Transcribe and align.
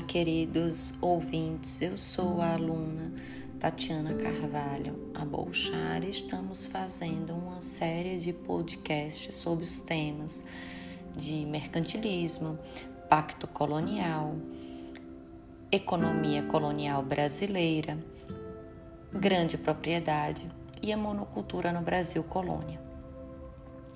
Olá, 0.00 0.06
queridos 0.06 0.94
ouvintes. 1.02 1.82
Eu 1.82 1.98
sou 1.98 2.40
a 2.40 2.54
aluna 2.54 3.12
Tatiana 3.58 4.14
Carvalho 4.14 5.10
Abolchar 5.14 6.02
e 6.02 6.08
estamos 6.08 6.64
fazendo 6.64 7.34
uma 7.34 7.60
série 7.60 8.16
de 8.16 8.32
podcasts 8.32 9.34
sobre 9.34 9.66
os 9.66 9.82
temas 9.82 10.46
de 11.14 11.44
mercantilismo, 11.44 12.58
pacto 13.10 13.46
colonial, 13.46 14.36
economia 15.70 16.44
colonial 16.44 17.02
brasileira, 17.02 17.98
grande 19.12 19.58
propriedade 19.58 20.48
e 20.82 20.94
a 20.94 20.96
monocultura 20.96 21.72
no 21.72 21.82
Brasil 21.82 22.24
colônia. 22.24 22.89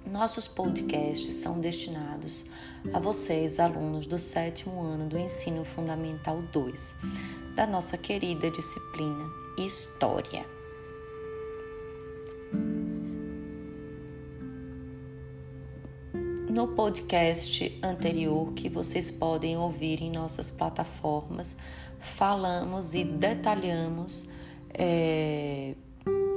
Nossos 0.06 0.46
podcasts 0.46 1.34
são 1.34 1.60
destinados 1.60 2.44
a 2.92 3.00
vocês, 3.00 3.58
alunos 3.58 4.06
do 4.06 4.18
sétimo 4.18 4.82
ano 4.82 5.06
do 5.06 5.18
Ensino 5.18 5.64
Fundamental 5.64 6.42
2, 6.42 6.96
da 7.54 7.66
nossa 7.66 7.96
querida 7.96 8.50
disciplina 8.50 9.24
História. 9.56 10.44
No 16.50 16.68
podcast 16.68 17.80
anterior, 17.82 18.52
que 18.52 18.68
vocês 18.68 19.10
podem 19.10 19.56
ouvir 19.56 20.02
em 20.02 20.12
nossas 20.12 20.50
plataformas, 20.50 21.56
falamos 21.98 22.94
e 22.94 23.02
detalhamos 23.02 24.28
é, 24.72 25.74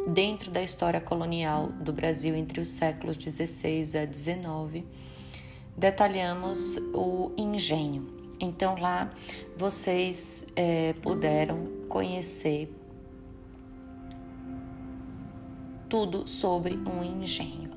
dentro 0.07 0.49
da 0.49 0.63
história 0.63 1.01
colonial 1.01 1.67
do 1.67 1.91
Brasil 1.91 2.33
entre 2.33 2.61
os 2.61 2.69
séculos 2.69 3.17
16 3.17 3.95
a 3.95 4.05
19, 4.05 4.87
detalhamos 5.75 6.77
o 6.93 7.31
engenho. 7.37 8.07
Então 8.39 8.79
lá 8.79 9.11
vocês 9.57 10.47
é, 10.55 10.93
puderam 10.93 11.67
conhecer 11.89 12.73
tudo 15.89 16.25
sobre 16.25 16.75
um 16.75 17.03
engenho. 17.03 17.69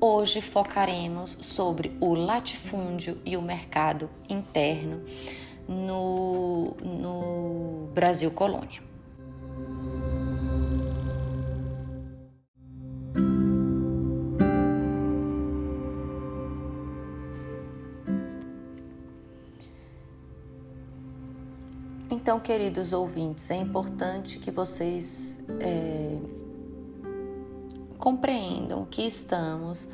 Hoje 0.00 0.40
focaremos 0.40 1.36
sobre 1.40 1.96
o 2.00 2.14
latifúndio 2.14 3.20
e 3.26 3.36
o 3.36 3.42
mercado 3.42 4.08
interno 4.28 5.02
no, 5.66 6.76
no 6.80 7.88
Brasil 7.92 8.30
colônia. 8.30 8.87
Então, 22.38 22.54
queridos 22.54 22.92
ouvintes, 22.92 23.50
é 23.50 23.56
importante 23.56 24.38
que 24.38 24.52
vocês 24.52 25.44
é, 25.58 26.16
compreendam 27.98 28.84
que 28.84 29.02
estamos 29.02 29.90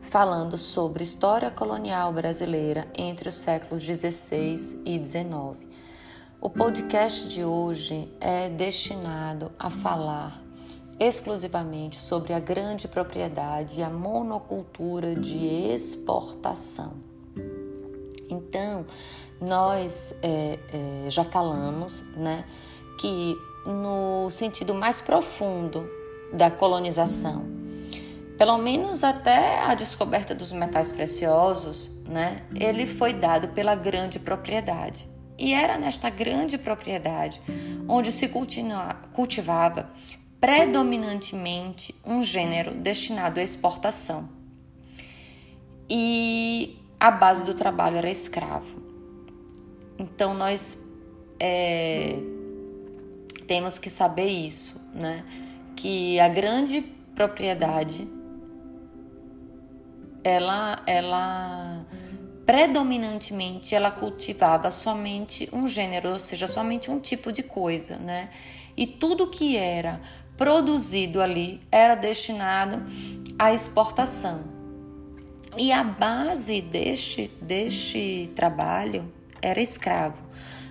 falando 0.00 0.58
sobre 0.58 1.04
história 1.04 1.52
colonial 1.52 2.12
brasileira 2.12 2.88
entre 2.92 3.28
os 3.28 3.36
séculos 3.36 3.84
16 3.84 4.82
e 4.84 4.98
19. 4.98 5.68
O 6.40 6.50
podcast 6.50 7.28
de 7.28 7.44
hoje 7.44 8.12
é 8.20 8.48
destinado 8.48 9.52
a 9.56 9.70
falar 9.70 10.42
exclusivamente 10.98 12.00
sobre 12.00 12.32
a 12.32 12.40
grande 12.40 12.88
propriedade 12.88 13.78
e 13.78 13.82
a 13.84 13.88
monocultura 13.88 15.14
de 15.14 15.46
exportação. 15.72 17.14
Então, 18.28 18.86
nós 19.48 20.14
é, 20.22 20.58
é, 20.72 21.10
já 21.10 21.24
falamos 21.24 22.02
né, 22.16 22.44
que 22.98 23.36
no 23.66 24.30
sentido 24.30 24.74
mais 24.74 25.00
profundo 25.00 25.88
da 26.32 26.50
colonização, 26.50 27.44
pelo 28.36 28.58
menos 28.58 29.04
até 29.04 29.60
a 29.60 29.74
descoberta 29.74 30.34
dos 30.34 30.52
metais 30.52 30.90
preciosos, 30.90 31.90
né, 32.08 32.42
ele 32.54 32.86
foi 32.86 33.12
dado 33.12 33.48
pela 33.48 33.74
grande 33.74 34.18
propriedade. 34.18 35.08
E 35.38 35.52
era 35.52 35.78
nesta 35.78 36.10
grande 36.10 36.56
propriedade 36.56 37.42
onde 37.88 38.12
se 38.12 38.28
cultivava 39.12 39.90
predominantemente 40.40 41.94
um 42.04 42.22
gênero 42.22 42.74
destinado 42.74 43.40
à 43.40 43.42
exportação. 43.42 44.28
E 45.88 46.78
a 47.00 47.10
base 47.10 47.44
do 47.44 47.54
trabalho 47.54 47.96
era 47.96 48.10
escravo. 48.10 48.83
Então 50.04 50.34
nós 50.34 50.92
é, 51.40 52.18
temos 53.46 53.78
que 53.78 53.88
saber 53.88 54.28
isso, 54.28 54.78
né? 54.94 55.24
Que 55.74 56.20
a 56.20 56.28
grande 56.28 56.82
propriedade 57.14 58.06
ela, 60.22 60.82
ela 60.86 61.86
predominantemente 62.44 63.74
ela 63.74 63.90
cultivava 63.90 64.70
somente 64.70 65.48
um 65.52 65.66
gênero, 65.66 66.10
ou 66.10 66.18
seja, 66.18 66.46
somente 66.46 66.90
um 66.90 67.00
tipo 67.00 67.32
de 67.32 67.42
coisa, 67.42 67.96
né? 67.96 68.28
E 68.76 68.86
tudo 68.86 69.28
que 69.28 69.56
era 69.56 70.02
produzido 70.36 71.22
ali 71.22 71.62
era 71.72 71.94
destinado 71.94 72.82
à 73.38 73.54
exportação. 73.54 74.52
E 75.56 75.72
a 75.72 75.82
base 75.82 76.60
deste, 76.60 77.30
deste 77.40 78.30
trabalho 78.34 79.10
era 79.44 79.60
escravo. 79.60 80.22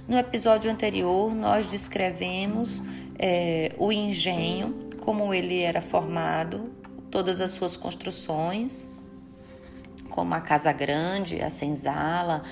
No 0.07 0.17
episódio 0.17 0.69
anterior, 0.69 1.33
nós 1.35 1.67
descrevemos 1.67 2.83
é, 3.19 3.71
o 3.77 3.91
engenho, 3.91 4.89
como 4.99 5.33
ele 5.33 5.61
era 5.61 5.79
formado, 5.79 6.73
todas 7.11 7.39
as 7.39 7.51
suas 7.51 7.77
construções, 7.77 8.91
como 10.09 10.33
a 10.33 10.41
Casa 10.41 10.73
Grande, 10.73 11.41
a 11.41 11.49
Senzala 11.49 12.43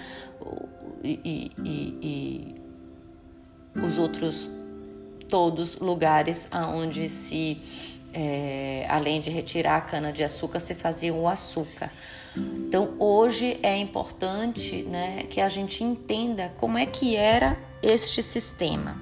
e, 1.04 1.52
e, 1.58 1.96
e 2.02 2.56
os 3.82 3.98
outros 3.98 4.50
todos 5.28 5.78
lugares 5.78 6.48
aonde 6.52 7.10
se, 7.10 7.62
é, 8.14 8.86
além 8.90 9.20
de 9.20 9.32
retirar 9.32 9.78
a 9.78 9.82
cana 9.82 10.12
de 10.12 10.24
açúcar, 10.24 10.60
se 10.60 10.76
fazia 10.76 11.14
o 11.14 11.28
açúcar. 11.28 11.92
Então, 12.36 12.96
hoje 13.00 13.60
é 13.62 13.78
importante 13.78 14.84
né, 14.84 15.24
que 15.30 15.42
a 15.42 15.50
gente 15.50 15.84
entenda 15.84 16.54
como 16.58 16.78
é 16.78 16.86
que 16.86 17.16
era 17.16 17.58
este 17.84 18.24
sistema. 18.24 18.96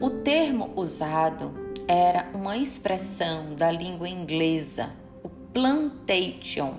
O 0.00 0.10
termo 0.10 0.72
usado 0.74 1.52
era 1.86 2.28
uma 2.34 2.56
expressão 2.56 3.54
da 3.54 3.70
língua 3.70 4.08
inglesa 4.08 4.97
plantation, 5.52 6.76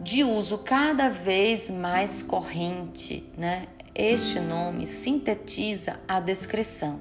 de 0.00 0.24
uso 0.24 0.58
cada 0.58 1.08
vez 1.08 1.70
mais 1.70 2.22
corrente, 2.22 3.24
né? 3.36 3.66
Este 3.94 4.38
nome 4.38 4.86
sintetiza 4.86 5.98
a 6.06 6.20
descrição. 6.20 7.00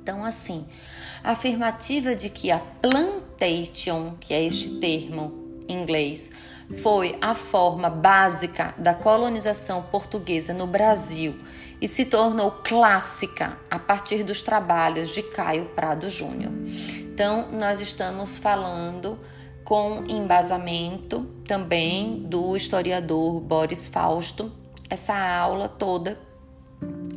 Então, 0.00 0.24
assim, 0.24 0.66
a 1.22 1.32
afirmativa 1.32 2.14
de 2.14 2.30
que 2.30 2.50
a 2.50 2.58
plantation, 2.58 4.16
que 4.18 4.32
é 4.32 4.42
este 4.42 4.76
termo 4.76 5.60
em 5.68 5.82
inglês, 5.82 6.30
foi 6.78 7.16
a 7.20 7.34
forma 7.34 7.90
básica 7.90 8.74
da 8.78 8.94
colonização 8.94 9.82
portuguesa 9.82 10.54
no 10.54 10.66
Brasil 10.66 11.38
e 11.80 11.86
se 11.86 12.06
tornou 12.06 12.50
clássica 12.50 13.58
a 13.70 13.78
partir 13.78 14.22
dos 14.22 14.42
trabalhos 14.42 15.10
de 15.10 15.22
Caio 15.22 15.66
Prado 15.66 16.08
Júnior. 16.08 16.52
Então, 17.00 17.50
nós 17.52 17.80
estamos 17.80 18.38
falando 18.38 19.18
com 19.66 20.04
embasamento 20.08 21.26
também 21.44 22.20
do 22.20 22.56
historiador 22.56 23.40
Boris 23.40 23.88
Fausto. 23.88 24.52
Essa 24.88 25.18
aula 25.18 25.68
toda 25.68 26.16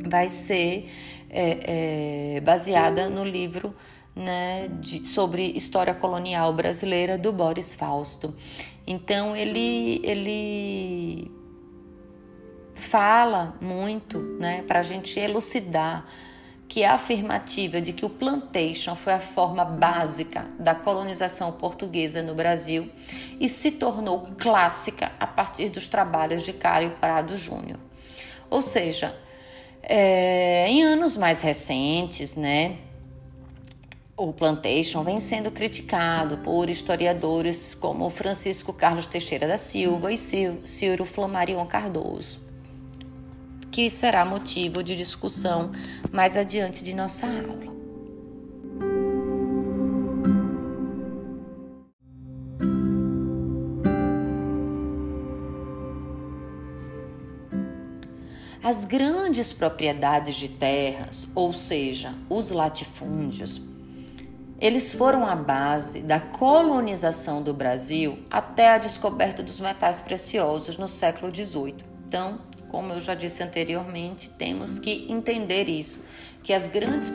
vai 0.04 0.28
ser 0.28 0.90
é, 1.30 2.34
é, 2.34 2.40
baseada 2.40 3.08
no 3.08 3.22
livro 3.22 3.72
né, 4.16 4.68
de, 4.80 5.06
sobre 5.06 5.44
história 5.52 5.94
colonial 5.94 6.52
brasileira 6.52 7.16
do 7.16 7.32
Boris 7.32 7.72
Fausto. 7.72 8.34
Então 8.84 9.36
ele 9.36 10.00
ele 10.02 11.30
fala 12.74 13.56
muito, 13.60 14.18
né, 14.40 14.62
para 14.62 14.80
a 14.80 14.82
gente 14.82 15.20
elucidar 15.20 16.04
que 16.70 16.84
é 16.84 16.88
afirmativa 16.88 17.80
de 17.80 17.92
que 17.92 18.04
o 18.04 18.08
plantation 18.08 18.94
foi 18.94 19.12
a 19.12 19.18
forma 19.18 19.64
básica 19.64 20.46
da 20.56 20.72
colonização 20.72 21.50
portuguesa 21.50 22.22
no 22.22 22.32
Brasil 22.32 22.88
e 23.40 23.48
se 23.48 23.72
tornou 23.72 24.28
clássica 24.38 25.10
a 25.18 25.26
partir 25.26 25.68
dos 25.68 25.88
trabalhos 25.88 26.44
de 26.44 26.52
Cário 26.52 26.92
Prado 26.92 27.36
Júnior. 27.36 27.76
Ou 28.48 28.62
seja, 28.62 29.18
é, 29.82 30.68
em 30.68 30.84
anos 30.84 31.16
mais 31.16 31.42
recentes, 31.42 32.36
né, 32.36 32.76
o 34.16 34.32
plantation 34.32 35.02
vem 35.02 35.18
sendo 35.18 35.50
criticado 35.50 36.38
por 36.38 36.70
historiadores 36.70 37.74
como 37.74 38.08
Francisco 38.10 38.72
Carlos 38.72 39.06
Teixeira 39.06 39.48
da 39.48 39.58
Silva 39.58 40.12
e 40.12 40.16
Ciro 40.16 41.04
Flamarion 41.04 41.66
Cardoso, 41.66 42.40
que 43.70 43.88
será 43.88 44.24
motivo 44.24 44.82
de 44.82 44.96
discussão 44.96 45.70
mais 46.12 46.36
adiante 46.36 46.82
de 46.82 46.94
nossa 46.94 47.26
aula. 47.26 47.70
As 58.62 58.84
grandes 58.84 59.52
propriedades 59.52 60.34
de 60.34 60.48
terras, 60.48 61.26
ou 61.34 61.52
seja, 61.52 62.14
os 62.28 62.50
latifúndios, 62.50 63.60
eles 64.60 64.92
foram 64.92 65.26
a 65.26 65.34
base 65.34 66.02
da 66.02 66.20
colonização 66.20 67.42
do 67.42 67.54
Brasil 67.54 68.18
até 68.30 68.68
a 68.68 68.78
descoberta 68.78 69.42
dos 69.42 69.58
metais 69.58 70.02
preciosos 70.02 70.76
no 70.76 70.86
século 70.86 71.34
XVIII. 71.34 71.76
Então, 72.06 72.38
como 72.70 72.92
eu 72.92 73.00
já 73.00 73.14
disse 73.14 73.42
anteriormente, 73.42 74.30
temos 74.30 74.78
que 74.78 75.10
entender 75.10 75.68
isso, 75.68 76.04
que 76.42 76.52
as 76.52 76.66
grandes 76.66 77.10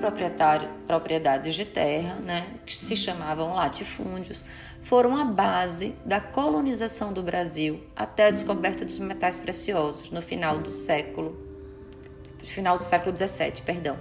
propriedades 0.86 1.56
de 1.56 1.66
terra, 1.66 2.16
né, 2.16 2.46
que 2.66 2.76
se 2.76 2.96
chamavam 2.96 3.56
latifúndios, 3.56 4.44
foram 4.84 5.18
a 5.18 5.26
base 5.26 5.96
da 6.06 6.20
colonização 6.20 7.12
do 7.12 7.24
Brasil 7.24 7.82
até 7.96 8.28
a 8.28 8.32
descoberta 8.32 8.86
dos 8.86 9.00
metais 9.00 9.40
preciosos 9.40 10.12
no 10.12 10.22
final 10.22 10.60
do 10.60 10.70
século 10.70 11.44
final 12.44 12.78
do 12.78 12.84
século 12.84 13.16
XVII, 13.18 13.64
perdão. 13.66 13.98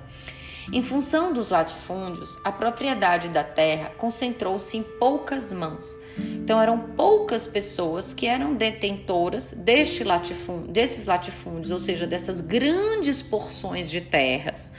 Em 0.72 0.82
função 0.82 1.32
dos 1.32 1.50
latifúndios, 1.50 2.38
a 2.44 2.50
propriedade 2.50 3.28
da 3.28 3.44
terra 3.44 3.92
concentrou-se 3.98 4.76
em 4.76 4.82
poucas 4.82 5.52
mãos. 5.52 5.98
Então 6.18 6.60
eram 6.60 6.78
poucas 6.78 7.46
pessoas 7.46 8.12
que 8.14 8.26
eram 8.26 8.54
detentoras 8.54 9.52
deste 9.52 10.04
latifúndio, 10.04 10.72
desses 10.72 11.06
latifúndios, 11.06 11.70
ou 11.70 11.78
seja, 11.78 12.06
dessas 12.06 12.40
grandes 12.40 13.20
porções 13.20 13.90
de 13.90 14.00
terras, 14.00 14.72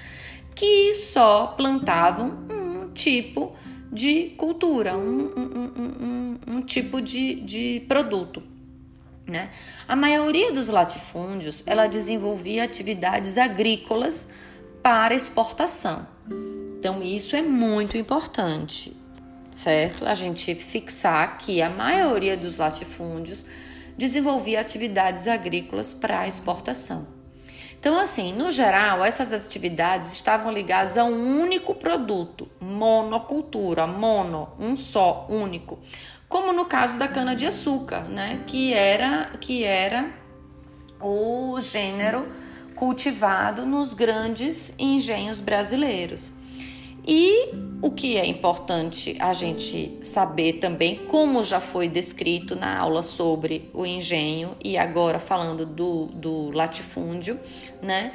que 0.56 0.94
só 0.94 1.48
plantavam 1.48 2.46
um 2.50 2.90
tipo 2.94 3.54
de 3.92 4.32
cultura, 4.38 4.98
um, 4.98 5.32
um, 5.38 5.72
um, 5.78 6.56
um 6.56 6.62
tipo 6.62 7.02
de, 7.02 7.36
de 7.36 7.86
produto. 7.88 8.42
Né? 9.28 9.50
A 9.88 9.96
maioria 9.96 10.52
dos 10.52 10.70
latifúndios 10.70 11.64
ela 11.66 11.88
desenvolvia 11.88 12.64
atividades 12.64 13.38
agrícolas 13.38 14.30
para 14.86 15.16
exportação. 15.16 16.08
Então, 16.78 17.02
isso 17.02 17.36
é 17.36 17.42
muito 17.42 17.98
importante, 17.98 18.96
certo? 19.50 20.06
A 20.06 20.14
gente 20.14 20.54
fixar 20.54 21.40
que 21.40 21.60
a 21.60 21.72
maioria 21.72 22.38
dos 22.38 22.58
latifúndios 22.58 23.44
desenvolvia 23.98 24.62
atividades 24.62 25.28
agrícolas 25.28 25.92
para 25.92 26.28
exportação. 26.28 27.08
Então, 27.80 28.00
assim, 28.00 28.32
no 28.32 28.52
geral, 28.52 29.04
essas 29.04 29.34
atividades 29.34 30.14
estavam 30.14 30.52
ligadas 30.52 31.00
a 31.00 31.04
um 31.04 31.42
único 31.42 31.74
produto, 31.74 32.48
monocultura, 32.60 33.88
mono, 33.88 34.50
um 34.60 34.78
só, 34.78 35.26
único, 35.28 35.80
como 36.30 36.54
no 36.54 36.66
caso 36.66 37.00
da 37.00 37.08
cana 37.08 37.36
de 37.36 37.48
açúcar, 37.48 38.02
né, 38.02 38.44
que 38.46 38.72
era 38.72 39.32
que 39.42 39.64
era 39.64 40.12
o 41.02 41.60
gênero 41.60 42.45
cultivado 42.76 43.66
nos 43.66 43.94
grandes 43.94 44.76
engenhos 44.78 45.40
brasileiros. 45.40 46.32
E 47.08 47.52
o 47.82 47.92
que 47.92 48.18
é 48.18 48.26
importante 48.26 49.16
a 49.20 49.32
gente 49.32 50.00
saber 50.02 50.54
também, 50.54 51.06
como 51.06 51.44
já 51.44 51.60
foi 51.60 51.88
descrito 51.88 52.56
na 52.56 52.78
aula 52.78 53.04
sobre 53.04 53.70
o 53.74 53.86
engenho 53.86 54.56
e 54.64 54.76
agora 54.76 55.20
falando 55.20 55.66
do, 55.66 56.08
do 56.08 56.50
latifúndio, 56.50 57.40
né? 57.82 58.12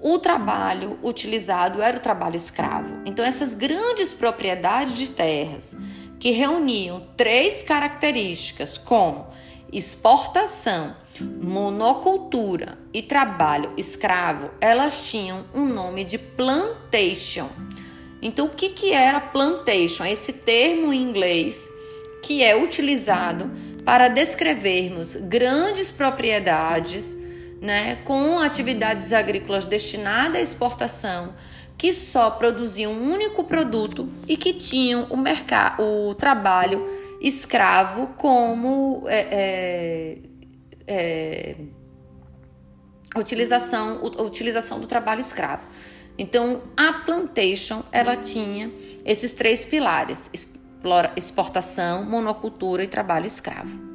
O 0.00 0.18
trabalho 0.18 0.98
utilizado 1.02 1.80
era 1.80 1.96
o 1.96 2.00
trabalho 2.00 2.34
escravo. 2.34 3.02
Então, 3.06 3.24
essas 3.24 3.54
grandes 3.54 4.12
propriedades 4.12 4.94
de 4.94 5.10
terras 5.10 5.76
que 6.18 6.30
reuniam 6.30 7.06
três 7.16 7.62
características, 7.62 8.78
como 8.78 9.26
exportação, 9.72 10.96
monocultura 11.20 12.78
e 12.92 13.02
trabalho 13.02 13.72
escravo, 13.76 14.50
elas 14.60 15.10
tinham 15.10 15.44
um 15.54 15.66
nome 15.66 16.04
de 16.04 16.18
plantation. 16.18 17.48
Então, 18.20 18.46
o 18.46 18.50
que, 18.50 18.70
que 18.70 18.92
era 18.92 19.20
plantation? 19.20 20.04
Esse 20.04 20.34
termo 20.34 20.92
em 20.92 21.02
inglês 21.02 21.68
que 22.22 22.42
é 22.42 22.56
utilizado 22.56 23.50
para 23.84 24.08
descrevermos 24.08 25.16
grandes 25.16 25.90
propriedades 25.90 27.18
né, 27.60 27.96
com 28.04 28.38
atividades 28.38 29.12
agrícolas 29.12 29.64
destinadas 29.64 30.36
à 30.36 30.40
exportação, 30.40 31.34
que 31.76 31.92
só 31.92 32.30
produziam 32.30 32.92
um 32.92 33.12
único 33.12 33.44
produto 33.44 34.08
e 34.28 34.36
que 34.36 34.52
tinham 34.52 35.06
o 35.10 35.16
mercado, 35.16 35.82
o 35.82 36.14
trabalho 36.14 36.84
escravo 37.20 38.08
como 38.16 39.04
é, 39.06 39.26
é, 39.30 40.18
é, 40.86 41.56
utilização, 43.16 44.02
utilização 44.02 44.80
do 44.80 44.86
trabalho 44.86 45.20
escravo. 45.20 45.66
Então, 46.18 46.62
a 46.76 46.92
plantation 46.92 47.82
ela 47.90 48.16
tinha 48.16 48.70
esses 49.04 49.32
três 49.32 49.64
pilares: 49.64 50.30
exportação, 51.16 52.04
monocultura 52.04 52.84
e 52.84 52.86
trabalho 52.86 53.26
escravo. 53.26 53.92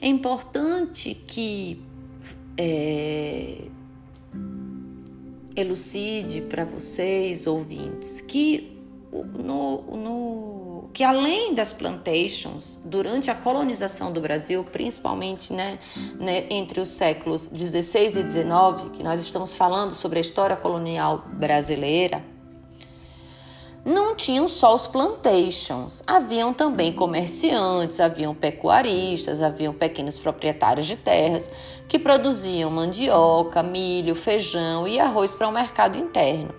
É 0.00 0.08
importante 0.08 1.14
que 1.14 1.80
é, 2.58 3.68
elucide 5.56 6.42
para 6.42 6.64
vocês, 6.64 7.46
ouvintes, 7.46 8.20
que 8.20 8.72
no, 9.12 9.82
no, 9.96 10.90
que 10.92 11.04
além 11.04 11.54
das 11.54 11.72
plantations, 11.72 12.80
durante 12.84 13.30
a 13.30 13.34
colonização 13.34 14.12
do 14.12 14.20
Brasil, 14.20 14.64
principalmente 14.64 15.52
né, 15.52 15.78
né, 16.18 16.46
entre 16.50 16.80
os 16.80 16.88
séculos 16.88 17.46
16 17.46 18.16
e 18.16 18.22
19, 18.22 18.90
que 18.90 19.02
nós 19.02 19.20
estamos 19.20 19.54
falando 19.54 19.92
sobre 19.92 20.18
a 20.18 20.20
história 20.20 20.56
colonial 20.56 21.24
brasileira, 21.34 22.24
não 23.92 24.16
tinham 24.16 24.48
só 24.48 24.74
os 24.74 24.86
plantations, 24.86 26.02
haviam 26.06 26.52
também 26.52 26.92
comerciantes, 26.92 28.00
haviam 28.00 28.34
pecuaristas, 28.34 29.42
haviam 29.42 29.72
pequenos 29.72 30.18
proprietários 30.18 30.86
de 30.86 30.96
terras 30.96 31.50
que 31.86 31.98
produziam 31.98 32.70
mandioca, 32.70 33.62
milho, 33.62 34.14
feijão 34.14 34.88
e 34.88 34.98
arroz 34.98 35.34
para 35.34 35.46
o 35.46 35.52
mercado 35.52 35.98
interno. 35.98 36.54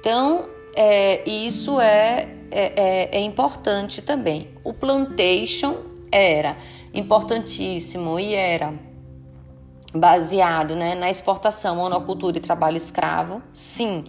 Então, 0.00 0.48
é, 0.74 1.28
isso 1.28 1.80
é, 1.80 2.28
é, 2.50 2.72
é, 2.76 3.08
é 3.18 3.20
importante 3.20 4.00
também. 4.00 4.48
O 4.64 4.72
plantation 4.72 5.76
era 6.10 6.56
importantíssimo 6.94 8.18
e 8.18 8.34
era 8.34 8.72
baseado 9.94 10.76
né, 10.76 10.94
na 10.94 11.10
exportação, 11.10 11.76
monocultura 11.76 12.38
e 12.38 12.40
trabalho 12.40 12.76
escravo, 12.76 13.42
sim 13.52 14.04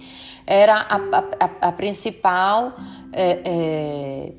era 0.49 0.77
a, 0.89 0.95
a, 1.39 1.67
a 1.69 1.71
principal 1.71 2.73
é, 3.13 3.39
é, 3.45 4.33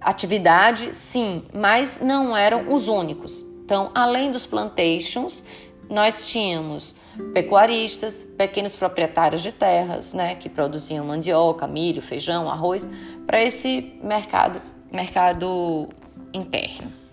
atividade, 0.00 0.96
sim, 0.96 1.44
mas 1.52 2.00
não 2.00 2.34
eram 2.34 2.72
os 2.72 2.88
únicos. 2.88 3.42
Então, 3.62 3.90
além 3.94 4.30
dos 4.30 4.46
plantations, 4.46 5.44
nós 5.90 6.26
tínhamos 6.26 6.96
pecuaristas, 7.34 8.24
pequenos 8.24 8.74
proprietários 8.74 9.42
de 9.42 9.52
terras, 9.52 10.14
né, 10.14 10.36
que 10.36 10.48
produziam 10.48 11.04
mandioca, 11.04 11.66
milho, 11.66 12.00
feijão, 12.00 12.50
arroz, 12.50 12.90
para 13.26 13.42
esse 13.42 14.00
mercado, 14.02 14.58
mercado 14.90 15.86
interno. 16.32 17.05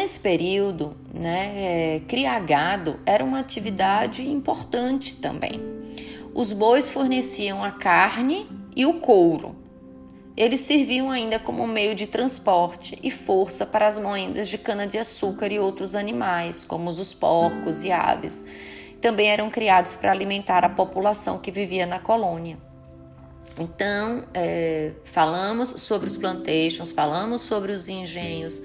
Nesse 0.00 0.18
período, 0.18 0.96
né, 1.12 1.52
é, 1.56 2.00
criar 2.08 2.40
gado 2.40 2.98
era 3.04 3.22
uma 3.22 3.38
atividade 3.38 4.26
importante 4.26 5.14
também. 5.16 5.60
Os 6.34 6.54
bois 6.54 6.88
forneciam 6.88 7.62
a 7.62 7.70
carne 7.70 8.48
e 8.74 8.86
o 8.86 8.94
couro. 8.94 9.54
Eles 10.34 10.60
serviam 10.60 11.10
ainda 11.10 11.38
como 11.38 11.66
meio 11.66 11.94
de 11.94 12.06
transporte 12.06 12.98
e 13.02 13.10
força 13.10 13.66
para 13.66 13.86
as 13.86 13.98
moendas 13.98 14.48
de 14.48 14.56
cana-de-açúcar 14.56 15.52
e 15.52 15.58
outros 15.58 15.94
animais, 15.94 16.64
como 16.64 16.88
os 16.88 17.12
porcos 17.12 17.84
e 17.84 17.92
aves. 17.92 18.46
Também 19.02 19.28
eram 19.28 19.50
criados 19.50 19.96
para 19.96 20.12
alimentar 20.12 20.64
a 20.64 20.68
população 20.70 21.38
que 21.38 21.50
vivia 21.50 21.84
na 21.84 21.98
colônia. 21.98 22.56
Então, 23.58 24.24
é, 24.32 24.92
falamos 25.04 25.74
sobre 25.82 26.08
os 26.08 26.16
plantations, 26.16 26.90
falamos 26.90 27.42
sobre 27.42 27.72
os 27.72 27.88
engenhos, 27.88 28.62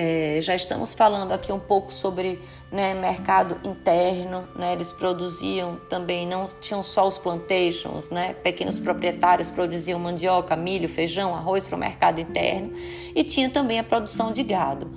é, 0.00 0.38
já 0.40 0.54
estamos 0.54 0.94
falando 0.94 1.32
aqui 1.32 1.50
um 1.50 1.58
pouco 1.58 1.92
sobre 1.92 2.40
né, 2.70 2.94
mercado 2.94 3.58
interno, 3.68 4.48
né, 4.54 4.72
eles 4.72 4.92
produziam 4.92 5.74
também, 5.88 6.24
não 6.24 6.44
tinham 6.60 6.84
só 6.84 7.08
os 7.08 7.18
plantations, 7.18 8.08
né, 8.08 8.32
pequenos 8.34 8.78
proprietários 8.78 9.50
produziam 9.50 9.98
mandioca, 9.98 10.54
milho, 10.54 10.88
feijão, 10.88 11.34
arroz 11.34 11.66
para 11.66 11.74
o 11.74 11.78
mercado 11.80 12.20
interno 12.20 12.72
e 13.12 13.24
tinha 13.24 13.50
também 13.50 13.80
a 13.80 13.82
produção 13.82 14.30
de 14.30 14.44
gado. 14.44 14.88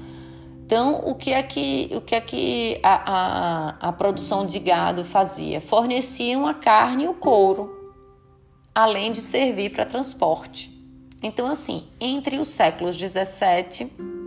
Então, 0.63 1.01
o 1.03 1.15
que 1.15 1.33
é 1.33 1.41
que, 1.41 1.89
o 1.95 2.01
que, 2.01 2.13
é 2.13 2.21
que 2.21 2.79
a, 2.83 3.79
a, 3.81 3.89
a 3.89 3.93
produção 3.93 4.45
de 4.45 4.59
gado 4.59 5.03
fazia? 5.03 5.59
Forneciam 5.59 6.45
a 6.45 6.53
carne 6.53 7.05
e 7.05 7.07
o 7.07 7.15
couro, 7.15 7.91
além 8.73 9.11
de 9.11 9.19
servir 9.19 9.71
para 9.71 9.83
transporte. 9.83 10.69
Então, 11.23 11.47
assim, 11.47 11.87
entre 11.99 12.37
os 12.37 12.49
séculos 12.49 12.95
17 12.95 13.91
e 13.93 14.20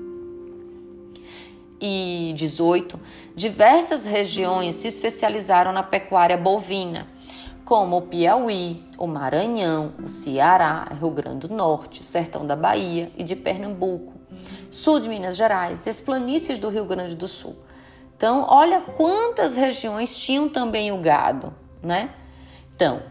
18, 2.34 2.98
diversas 3.34 4.04
regiões 4.04 4.76
se 4.76 4.88
especializaram 4.88 5.72
na 5.72 5.82
pecuária 5.82 6.36
bovina, 6.36 7.06
como 7.64 7.96
o 7.96 8.02
Piauí, 8.02 8.84
o 8.98 9.06
Maranhão, 9.06 9.92
o 10.02 10.08
Ceará, 10.08 10.86
Rio 11.00 11.10
Grande 11.10 11.48
do 11.48 11.54
Norte, 11.54 12.04
Sertão 12.04 12.46
da 12.46 12.54
Bahia 12.54 13.10
e 13.16 13.24
de 13.24 13.34
Pernambuco, 13.34 14.12
sul 14.70 15.00
de 15.00 15.08
Minas 15.08 15.36
Gerais 15.36 15.86
e 15.86 15.90
as 15.90 16.00
planícies 16.00 16.58
do 16.58 16.68
Rio 16.68 16.84
Grande 16.84 17.14
do 17.14 17.26
Sul. 17.26 17.56
Então, 18.16 18.46
olha 18.48 18.80
quantas 18.80 19.56
regiões 19.56 20.16
tinham 20.16 20.48
também 20.48 20.92
o 20.92 20.98
gado, 20.98 21.52
né? 21.82 22.10
Então, 22.74 23.02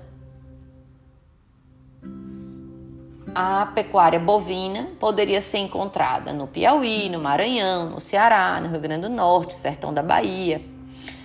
a 3.36 3.66
pecuária 3.68 4.20
bovina 4.20 4.90
poderia 5.00 5.42
ser 5.42 5.60
encontrada 5.60 6.34
no 6.34 6.48
Piauí, 6.48 7.10
no 7.10 7.20
Maranhão, 7.20 7.90
no 7.90 8.00
Ceará, 8.00 8.60
no 8.62 8.70
Rio 8.70 8.80
Grande 8.80 9.08
do 9.08 9.10
Norte, 9.10 9.56
sertão 9.56 9.94
da 9.94 10.04
Bahia, 10.04 10.62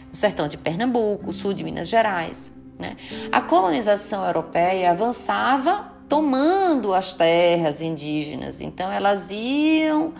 no 0.09 0.15
sertão 0.15 0.49
de 0.49 0.57
Pernambuco, 0.57 1.33
sul 1.33 1.53
de 1.53 1.65
Minas 1.65 1.89
Gerais. 1.89 2.57
Né? 2.79 2.97
A 3.33 3.41
colonização 3.41 4.25
europeia 4.25 4.91
avançava 4.91 5.93
tomando 6.09 6.95
as 6.95 7.13
terras 7.13 7.81
indígenas, 7.81 8.61
então 8.61 8.91
elas 8.91 9.31
iam 9.31 10.15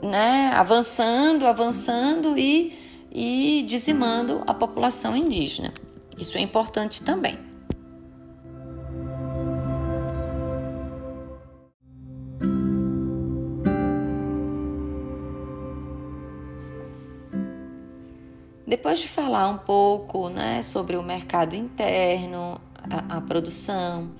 né, 0.00 0.52
avançando, 0.54 1.46
avançando 1.46 2.38
e, 2.38 2.78
e 3.10 3.64
dizimando 3.66 4.42
a 4.46 4.54
população 4.54 5.16
indígena. 5.16 5.72
Isso 6.18 6.38
é 6.38 6.40
importante 6.40 7.02
também. 7.02 7.53
Depois 18.74 18.98
de 18.98 19.06
falar 19.06 19.48
um 19.48 19.58
pouco 19.58 20.28
né, 20.28 20.60
sobre 20.60 20.96
o 20.96 21.02
mercado 21.02 21.54
interno, 21.54 22.60
a, 22.90 23.18
a 23.18 23.20
produção, 23.20 24.10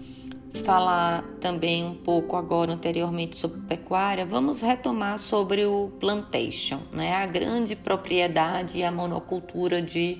falar 0.65 1.25
também 1.41 1.85
um 1.85 1.97
pouco 1.97 2.37
agora 2.37 2.73
anteriormente 2.73 3.37
sobre 3.37 3.61
pecuária, 3.63 4.25
vamos 4.25 4.63
retomar 4.63 5.19
sobre 5.19 5.67
o 5.67 5.91
plantation, 5.99 6.79
né? 6.93 7.17
A 7.17 7.27
grande 7.27 7.75
propriedade 7.75 8.79
e 8.79 8.85
a 8.85 8.93
monocultura 8.93 9.83
de 9.83 10.19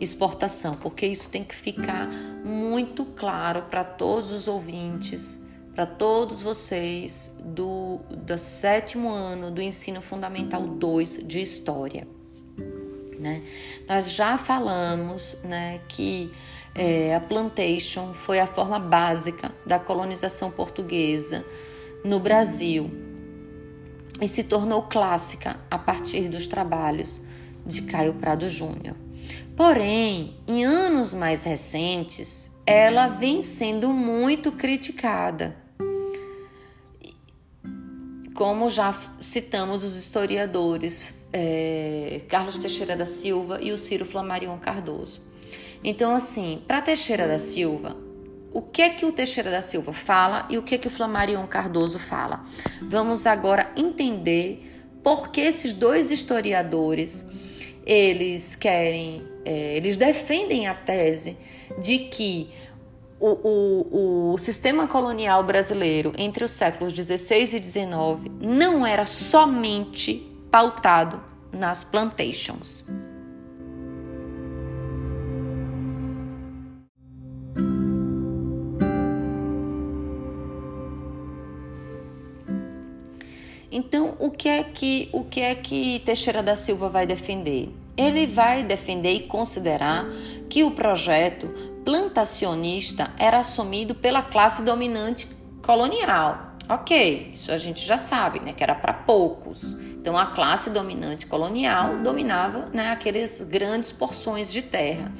exportação, 0.00 0.74
porque 0.78 1.06
isso 1.06 1.30
tem 1.30 1.44
que 1.44 1.54
ficar 1.54 2.08
muito 2.44 3.04
claro 3.04 3.66
para 3.70 3.84
todos 3.84 4.32
os 4.32 4.48
ouvintes, 4.48 5.46
para 5.72 5.86
todos 5.86 6.42
vocês 6.42 7.38
do, 7.44 8.00
do 8.10 8.36
sétimo 8.36 9.08
ano 9.08 9.48
do 9.48 9.62
ensino 9.62 10.02
fundamental 10.02 10.66
2 10.66 11.24
de 11.24 11.40
história. 11.40 12.15
Né? 13.18 13.42
Nós 13.88 14.12
já 14.12 14.36
falamos 14.36 15.36
né, 15.42 15.80
que 15.88 16.32
é, 16.74 17.14
a 17.14 17.20
plantation 17.20 18.12
foi 18.12 18.38
a 18.38 18.46
forma 18.46 18.78
básica 18.78 19.50
da 19.66 19.78
colonização 19.78 20.50
portuguesa 20.50 21.44
no 22.04 22.20
Brasil 22.20 22.90
e 24.20 24.28
se 24.28 24.44
tornou 24.44 24.82
clássica 24.82 25.58
a 25.70 25.78
partir 25.78 26.28
dos 26.28 26.46
trabalhos 26.46 27.20
de 27.64 27.82
Caio 27.82 28.14
Prado 28.14 28.48
Júnior. 28.48 28.96
Porém, 29.56 30.36
em 30.46 30.64
anos 30.64 31.14
mais 31.14 31.44
recentes, 31.44 32.60
ela 32.66 33.08
vem 33.08 33.40
sendo 33.40 33.90
muito 33.90 34.52
criticada. 34.52 35.56
Como 38.34 38.68
já 38.68 38.94
citamos 39.18 39.82
os 39.82 39.96
historiadores 39.96 41.14
é, 41.38 42.22
Carlos 42.28 42.58
Teixeira 42.58 42.96
da 42.96 43.04
Silva 43.04 43.58
e 43.60 43.70
o 43.70 43.76
Ciro 43.76 44.06
Flamarion 44.06 44.56
Cardoso. 44.58 45.20
Então, 45.84 46.14
assim, 46.14 46.62
para 46.66 46.80
Teixeira 46.80 47.28
da 47.28 47.38
Silva, 47.38 47.94
o 48.54 48.62
que 48.62 48.80
é 48.80 48.88
que 48.88 49.04
o 49.04 49.12
Teixeira 49.12 49.50
da 49.50 49.60
Silva 49.60 49.92
fala 49.92 50.48
e 50.48 50.56
o 50.56 50.62
que 50.62 50.74
é 50.74 50.78
que 50.78 50.88
o 50.88 50.90
Flamarion 50.90 51.46
Cardoso 51.46 51.98
fala? 51.98 52.42
Vamos 52.80 53.26
agora 53.26 53.70
entender 53.76 54.88
por 55.04 55.28
que 55.28 55.42
esses 55.42 55.74
dois 55.74 56.10
historiadores 56.10 57.30
eles 57.84 58.56
querem, 58.56 59.22
é, 59.44 59.76
eles 59.76 59.96
defendem 59.96 60.66
a 60.66 60.74
tese 60.74 61.36
de 61.78 61.98
que 61.98 62.50
o, 63.20 63.28
o, 63.28 64.32
o, 64.32 64.38
sistema 64.38 64.86
colonial 64.88 65.44
brasileiro 65.44 66.12
entre 66.16 66.44
os 66.44 66.50
séculos 66.50 66.92
16 66.92 67.54
e 67.54 67.60
19 67.60 68.30
não 68.40 68.86
era 68.86 69.06
somente 69.06 70.26
pautado 70.50 71.25
nas 71.52 71.84
plantations. 71.84 72.84
Então, 83.70 84.16
o 84.18 84.30
que 84.30 84.48
é 84.48 84.64
que 84.64 85.10
o 85.12 85.22
que 85.24 85.40
é 85.40 85.54
que 85.54 86.00
Teixeira 86.04 86.42
da 86.42 86.56
Silva 86.56 86.88
vai 86.88 87.06
defender? 87.06 87.68
Ele 87.94 88.26
vai 88.26 88.64
defender 88.64 89.12
e 89.12 89.20
considerar 89.20 90.06
que 90.48 90.64
o 90.64 90.70
projeto 90.70 91.48
plantacionista 91.84 93.12
era 93.18 93.38
assumido 93.38 93.94
pela 93.94 94.22
classe 94.22 94.64
dominante 94.64 95.28
colonial. 95.62 96.56
Ok, 96.68 97.30
isso 97.32 97.52
a 97.52 97.58
gente 97.58 97.84
já 97.84 97.98
sabe, 97.98 98.40
né? 98.40 98.52
Que 98.52 98.62
era 98.62 98.74
para 98.74 98.92
poucos. 98.92 99.76
Então, 100.06 100.16
a 100.16 100.26
classe 100.26 100.70
dominante 100.70 101.26
colonial 101.26 101.98
dominava 101.98 102.66
né, 102.72 102.92
aquelas 102.92 103.40
grandes 103.40 103.90
porções 103.90 104.52
de 104.52 104.62
terra. 104.62 105.12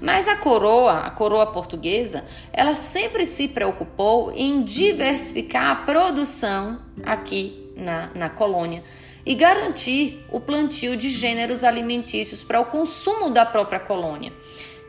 Mas 0.00 0.26
a 0.26 0.34
coroa, 0.34 0.94
a 0.94 1.10
coroa 1.10 1.46
portuguesa, 1.46 2.24
ela 2.52 2.74
sempre 2.74 3.24
se 3.24 3.46
preocupou 3.46 4.32
em 4.34 4.64
diversificar 4.64 5.70
a 5.70 5.76
produção 5.76 6.80
aqui 7.04 7.72
na, 7.76 8.10
na 8.16 8.28
colônia 8.28 8.82
e 9.24 9.32
garantir 9.36 10.26
o 10.28 10.40
plantio 10.40 10.96
de 10.96 11.08
gêneros 11.08 11.62
alimentícios 11.62 12.42
para 12.42 12.60
o 12.60 12.64
consumo 12.64 13.30
da 13.30 13.46
própria 13.46 13.78
colônia. 13.78 14.32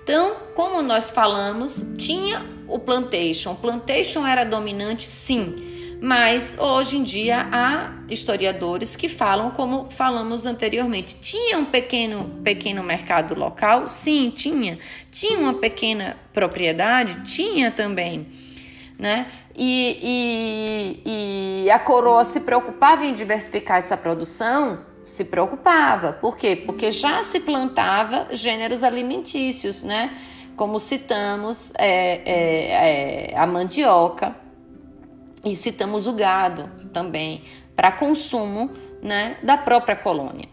Então, 0.01 0.35
como 0.55 0.81
nós 0.81 1.11
falamos, 1.11 1.93
tinha 1.99 2.43
o 2.67 2.79
plantation. 2.79 3.51
O 3.51 3.55
plantation 3.57 4.25
era 4.25 4.43
dominante, 4.43 5.03
sim 5.03 5.72
mas 6.03 6.57
hoje 6.59 6.97
em 6.97 7.03
dia 7.03 7.47
há 7.49 7.93
historiadores 8.09 8.93
que 8.93 9.07
falam 9.07 9.51
como 9.51 9.89
falamos 9.89 10.45
anteriormente. 10.45 11.15
Tinha 11.15 11.57
um 11.57 11.63
pequeno, 11.63 12.41
pequeno 12.43 12.83
mercado 12.83 13.33
local? 13.33 13.87
Sim, 13.87 14.29
tinha. 14.29 14.77
Tinha 15.09 15.39
uma 15.39 15.53
pequena 15.53 16.17
propriedade? 16.33 17.23
Tinha 17.23 17.71
também. 17.71 18.27
Né? 18.99 19.27
E, 19.55 21.01
e, 21.05 21.63
e 21.63 21.71
a 21.71 21.79
coroa 21.79 22.25
se 22.25 22.41
preocupava 22.41 23.05
em 23.05 23.13
diversificar 23.13 23.77
essa 23.77 23.95
produção? 23.95 24.85
Se 25.05 25.23
preocupava. 25.23 26.11
Por 26.11 26.35
quê? 26.35 26.53
Porque 26.53 26.91
já 26.91 27.23
se 27.23 27.39
plantava 27.39 28.27
gêneros 28.31 28.83
alimentícios, 28.83 29.83
né? 29.83 30.13
Como 30.57 30.81
citamos, 30.81 31.71
é, 31.77 32.21
é, 32.25 33.31
é, 33.31 33.37
a 33.37 33.47
mandioca, 33.47 34.42
e 35.43 35.55
citamos 35.55 36.07
o 36.07 36.13
gado 36.13 36.69
também 36.91 37.43
para 37.75 37.91
consumo 37.91 38.71
né, 39.01 39.37
da 39.43 39.57
própria 39.57 39.95
colônia. 39.95 40.47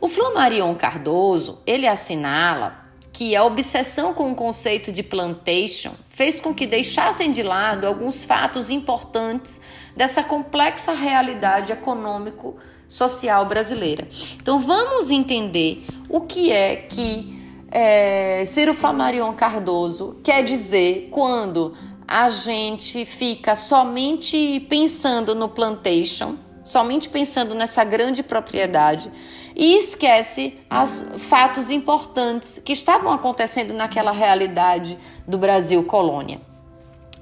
O 0.00 0.08
Flamarion 0.08 0.74
Cardoso, 0.74 1.60
ele 1.66 1.86
assinala 1.86 2.84
que 3.12 3.34
a 3.36 3.44
obsessão 3.44 4.12
com 4.12 4.32
o 4.32 4.34
conceito 4.34 4.90
de 4.90 5.02
plantation 5.02 5.92
fez 6.10 6.40
com 6.40 6.52
que 6.52 6.66
deixassem 6.66 7.32
de 7.32 7.42
lado 7.42 7.86
alguns 7.86 8.24
fatos 8.24 8.70
importantes 8.70 9.62
dessa 9.96 10.22
complexa 10.22 10.92
realidade 10.92 11.72
econômico-social 11.72 13.46
brasileira. 13.46 14.06
Então 14.34 14.58
vamos 14.58 15.10
entender 15.10 15.84
o 16.08 16.22
que 16.22 16.52
é 16.52 16.76
que 16.76 17.34
é, 17.70 18.44
Ciro 18.46 18.74
Flamarion 18.74 19.32
Cardoso 19.32 20.20
quer 20.22 20.44
dizer 20.44 21.08
quando 21.10 21.74
a 22.06 22.28
gente 22.28 23.04
fica 23.04 23.56
somente 23.56 24.60
pensando 24.68 25.34
no 25.34 25.48
plantation, 25.48 26.36
somente 26.64 27.08
pensando 27.08 27.54
nessa 27.54 27.84
grande 27.84 28.22
propriedade 28.22 29.10
e 29.54 29.76
esquece 29.76 30.58
os 30.70 31.22
fatos 31.22 31.70
importantes 31.70 32.58
que 32.58 32.72
estavam 32.72 33.12
acontecendo 33.12 33.72
naquela 33.72 34.10
realidade 34.10 34.98
do 35.26 35.38
Brasil 35.38 35.84
colônia. 35.84 36.40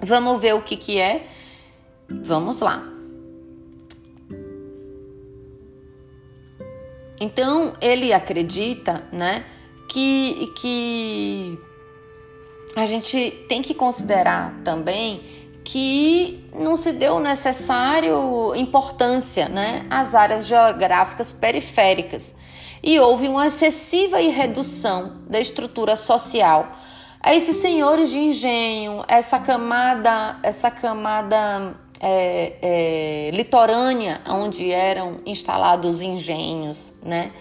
Vamos 0.01 0.41
ver 0.41 0.55
o 0.55 0.63
que, 0.63 0.77
que 0.77 0.99
é? 0.99 1.27
Vamos 2.09 2.61
lá. 2.61 2.89
Então, 7.21 7.75
ele 7.81 8.13
acredita, 8.13 9.07
né, 9.13 9.45
que, 9.89 10.53
que 10.61 11.59
a 12.75 12.87
gente 12.87 13.31
tem 13.49 13.61
que 13.63 13.75
considerar 13.75 14.55
também 14.65 15.21
que 15.65 16.45
não 16.55 16.77
se 16.77 16.93
deu 16.93 17.21
necessário 17.21 18.55
importância 18.55 19.49
né, 19.49 19.87
às 19.91 20.15
áreas 20.15 20.47
geográficas 20.47 21.33
periféricas 21.33 22.37
e 22.83 22.99
houve 22.99 23.29
uma 23.29 23.47
excessiva 23.47 24.19
redução 24.19 25.19
da 25.29 25.39
estrutura 25.39 25.95
social. 25.95 26.73
A 27.21 27.33
esses 27.33 27.57
senhores 27.57 28.11
de 28.11 28.19
engenho, 28.19 29.05
essa 29.07 29.39
camada, 29.39 30.39
essa 30.43 30.71
camada 30.71 31.77
é, 32.01 32.57
é, 32.61 33.31
litorânea 33.33 34.21
onde 34.29 34.73
eram 34.73 35.21
instalados 35.25 36.03
engenhos, 36.03 36.93
né? 37.01 37.33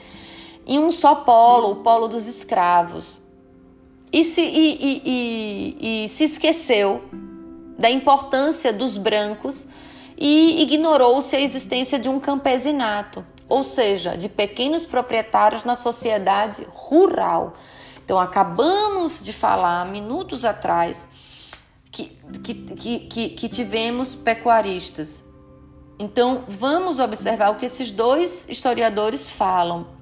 Em 0.68 0.78
um 0.78 0.92
só 0.92 1.16
polo, 1.16 1.72
o 1.72 1.76
polo 1.78 2.08
dos 2.08 2.28
escravos. 2.28 3.21
E 4.12 4.26
se, 4.26 4.42
e, 4.42 5.02
e, 5.06 6.04
e, 6.04 6.10
se 6.10 6.26
esqueceu 6.26 7.02
da 7.80 7.90
importância 7.90 8.74
dos 8.74 8.98
brancos 8.98 9.70
e 10.18 10.62
ignorou-se 10.62 11.34
a 11.36 11.40
existência 11.40 11.98
de 11.98 12.10
um 12.10 12.20
campesinato, 12.20 13.26
ou 13.48 13.64
seja, 13.64 14.18
de 14.18 14.28
pequenos 14.28 14.86
proprietários 14.86 15.64
na 15.64 15.76
sociedade 15.76 16.68
rural. 16.72 17.54
Então, 18.04 18.20
acabamos 18.20 19.24
de 19.24 19.32
falar 19.32 19.86
minutos 19.86 20.44
atrás 20.44 21.10
que, 21.90 22.18
que, 22.44 23.00
que, 23.08 23.30
que, 23.30 23.48
tivemos 23.48 24.14
pecuaristas. 24.14 25.26
Então, 25.98 26.44
vamos 26.50 27.00
observar 27.00 27.52
o 27.52 27.56
que 27.56 27.66
esses 27.66 27.92
dois 27.92 28.50
historiadores 28.50 29.32
falam 29.32 30.01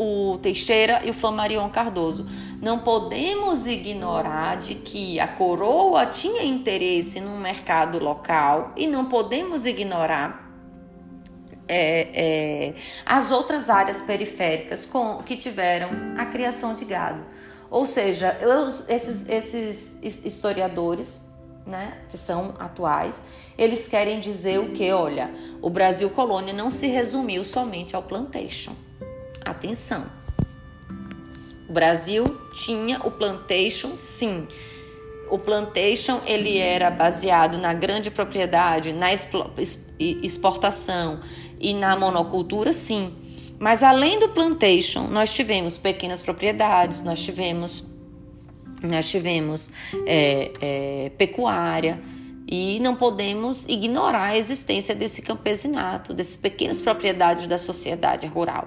o 0.00 0.38
Teixeira 0.38 1.02
e 1.04 1.10
o 1.10 1.14
Flamarion 1.14 1.68
Cardoso. 1.68 2.26
Não 2.62 2.78
podemos 2.78 3.66
ignorar 3.66 4.56
de 4.56 4.74
que 4.76 5.20
a 5.20 5.28
coroa 5.28 6.06
tinha 6.06 6.42
interesse 6.42 7.20
no 7.20 7.36
mercado 7.36 8.02
local 8.02 8.72
e 8.78 8.86
não 8.86 9.04
podemos 9.04 9.66
ignorar 9.66 10.50
é, 11.68 12.08
é, 12.14 12.74
as 13.04 13.30
outras 13.30 13.68
áreas 13.68 14.00
periféricas 14.00 14.86
com, 14.86 15.18
que 15.18 15.36
tiveram 15.36 15.90
a 16.16 16.24
criação 16.24 16.74
de 16.74 16.86
gado. 16.86 17.20
Ou 17.70 17.84
seja, 17.84 18.38
esses, 18.88 19.28
esses 19.28 20.24
historiadores, 20.24 21.30
né, 21.66 21.98
que 22.08 22.16
são 22.16 22.54
atuais, 22.58 23.26
eles 23.58 23.86
querem 23.86 24.18
dizer 24.18 24.58
o 24.60 24.72
que? 24.72 24.90
Olha, 24.90 25.30
o 25.60 25.68
Brasil 25.68 26.08
colônia 26.08 26.54
não 26.54 26.70
se 26.70 26.86
resumiu 26.86 27.44
somente 27.44 27.94
ao 27.94 28.02
plantation. 28.02 28.74
Atenção. 29.44 30.06
O 31.68 31.72
Brasil 31.72 32.36
tinha 32.52 32.98
o 33.06 33.10
plantation, 33.10 33.96
sim. 33.96 34.48
O 35.30 35.38
plantation 35.38 36.20
ele 36.26 36.58
era 36.58 36.90
baseado 36.90 37.58
na 37.58 37.72
grande 37.72 38.10
propriedade, 38.10 38.92
na 38.92 39.10
exportação 40.00 41.20
e 41.60 41.72
na 41.72 41.96
monocultura, 41.96 42.72
sim. 42.72 43.14
Mas 43.60 43.82
além 43.82 44.18
do 44.18 44.30
plantation, 44.30 45.06
nós 45.06 45.32
tivemos 45.32 45.76
pequenas 45.76 46.20
propriedades, 46.20 47.02
nós 47.02 47.22
tivemos, 47.22 47.84
nós 48.82 49.08
tivemos 49.08 49.70
é, 50.06 50.50
é, 50.60 51.12
pecuária 51.16 52.02
e 52.48 52.80
não 52.80 52.96
podemos 52.96 53.64
ignorar 53.66 54.30
a 54.30 54.36
existência 54.36 54.94
desse 54.94 55.22
campesinato, 55.22 56.12
dessas 56.12 56.36
pequenas 56.36 56.80
propriedades 56.80 57.46
da 57.46 57.58
sociedade 57.58 58.26
rural. 58.26 58.66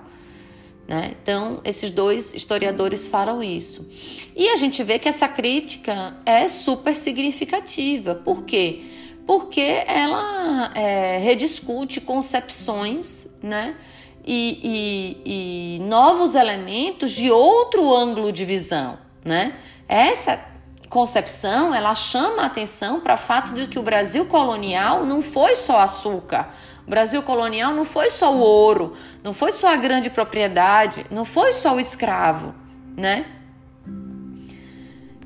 Né? 0.93 1.15
Então, 1.23 1.59
esses 1.65 1.89
dois 1.89 2.35
historiadores 2.35 3.07
falam 3.07 3.41
isso. 3.41 3.89
E 4.35 4.49
a 4.49 4.55
gente 4.57 4.83
vê 4.83 4.99
que 4.99 5.09
essa 5.09 5.27
crítica 5.27 6.15
é 6.23 6.47
super 6.47 6.95
significativa. 6.95 8.13
Por 8.13 8.43
quê? 8.43 8.83
Porque 9.25 9.83
ela 9.87 10.71
é, 10.75 11.17
rediscute 11.17 11.99
concepções 11.99 13.39
né? 13.41 13.75
E, 14.23 15.17
e, 15.25 15.77
e, 15.77 15.79
novos 15.79 16.35
elementos 16.35 17.09
de 17.11 17.31
outro 17.31 17.91
ângulo 17.91 18.31
de 18.31 18.45
visão. 18.45 18.99
Né? 19.25 19.55
Essa 19.87 20.45
concepção 20.89 21.73
ela 21.73 21.95
chama 21.95 22.43
a 22.43 22.45
atenção 22.45 22.99
para 22.99 23.15
o 23.15 23.17
fato 23.17 23.53
de 23.53 23.65
que 23.65 23.79
o 23.79 23.83
Brasil 23.83 24.27
colonial 24.27 25.07
não 25.07 25.23
foi 25.23 25.55
só 25.55 25.79
açúcar 25.79 26.53
o 26.85 26.89
Brasil 26.89 27.21
colonial 27.23 27.73
não 27.73 27.85
foi 27.85 28.09
só 28.09 28.33
o 28.35 28.39
ouro, 28.39 28.93
não 29.23 29.33
foi 29.33 29.51
só 29.51 29.73
a 29.73 29.75
grande 29.75 30.09
propriedade, 30.09 31.05
não 31.09 31.23
foi 31.23 31.51
só 31.51 31.75
o 31.75 31.79
escravo, 31.79 32.53
né? 32.95 33.25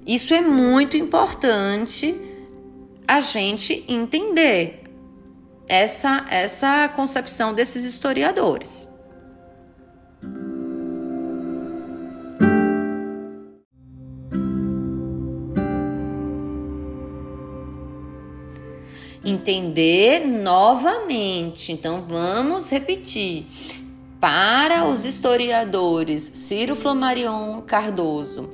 Isso 0.06 0.34
é 0.34 0.42
muito 0.42 0.96
importante 0.96 2.16
a 3.08 3.20
gente 3.20 3.84
entender 3.88 4.84
essa 5.68 6.26
essa 6.30 6.88
concepção 6.90 7.54
desses 7.54 7.84
historiadores. 7.84 8.88
Entender 19.28 20.26
novamente. 20.26 21.72
Então 21.72 22.04
vamos 22.08 22.70
repetir. 22.70 23.46
Para 24.20 24.86
os 24.86 25.06
historiadores 25.06 26.32
Ciro 26.34 26.76
Flamarion 26.76 27.62
Cardoso 27.62 28.52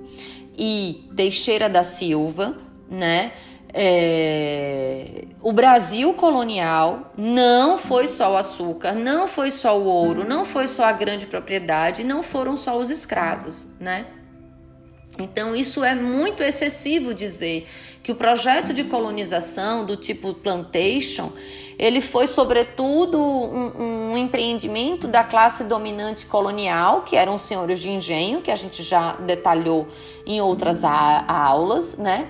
e 0.57 1.07
Teixeira 1.15 1.69
da 1.69 1.83
Silva, 1.83 2.57
né? 2.91 3.31
É, 3.75 5.23
o 5.41 5.51
Brasil 5.53 6.13
colonial 6.13 7.13
não 7.17 7.77
foi 7.77 8.07
só 8.07 8.33
o 8.33 8.37
açúcar, 8.37 8.91
não 8.93 9.27
foi 9.27 9.49
só 9.49 9.79
o 9.79 9.85
ouro, 9.85 10.23
não 10.23 10.43
foi 10.45 10.67
só 10.67 10.83
a 10.83 10.91
grande 10.91 11.25
propriedade, 11.25 12.03
não 12.03 12.21
foram 12.21 12.55
só 12.57 12.77
os 12.77 12.91
escravos, 12.91 13.69
né? 13.79 14.05
Então 15.17 15.55
isso 15.55 15.83
é 15.83 15.95
muito 15.95 16.43
excessivo 16.43 17.13
dizer 17.13 17.67
que 18.03 18.11
o 18.11 18.15
projeto 18.15 18.73
de 18.73 18.83
colonização 18.83 19.85
do 19.85 19.95
tipo 19.95 20.33
plantation 20.33 21.31
ele 21.79 22.01
foi 22.01 22.27
sobretudo 22.27 23.17
um, 23.17 24.11
um, 24.11 24.17
empreendimento 24.17 25.07
da 25.07 25.23
classe 25.23 25.63
dominante 25.63 26.25
colonial, 26.25 27.01
que 27.01 27.15
eram 27.15 27.35
os 27.35 27.41
senhores 27.41 27.79
de 27.79 27.89
engenho, 27.89 28.41
que 28.41 28.51
a 28.51 28.55
gente 28.55 28.83
já 28.83 29.13
detalhou 29.13 29.87
em 30.25 30.39
outras 30.39 30.83
a, 30.83 31.25
aulas, 31.27 31.97
né? 31.97 32.29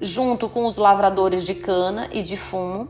Junto 0.00 0.48
com 0.48 0.64
os 0.64 0.76
lavradores 0.76 1.44
de 1.44 1.56
cana 1.56 2.08
e 2.12 2.22
de 2.22 2.36
fumo, 2.36 2.88